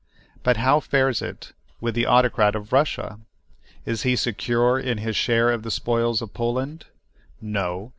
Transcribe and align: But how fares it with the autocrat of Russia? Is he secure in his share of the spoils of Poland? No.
But 0.41 0.57
how 0.57 0.79
fares 0.79 1.21
it 1.21 1.51
with 1.79 1.93
the 1.93 2.07
autocrat 2.07 2.55
of 2.55 2.73
Russia? 2.73 3.19
Is 3.85 4.01
he 4.01 4.15
secure 4.15 4.79
in 4.79 4.97
his 4.97 5.15
share 5.15 5.51
of 5.51 5.61
the 5.61 5.69
spoils 5.69 6.23
of 6.23 6.33
Poland? 6.33 6.85
No. 7.39 7.89